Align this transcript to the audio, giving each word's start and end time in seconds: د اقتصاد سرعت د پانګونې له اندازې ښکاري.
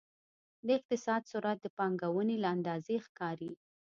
د 0.65 0.67
اقتصاد 0.77 1.21
سرعت 1.31 1.57
د 1.61 1.67
پانګونې 1.77 2.35
له 2.43 2.47
اندازې 2.55 2.95
ښکاري. 3.05 3.51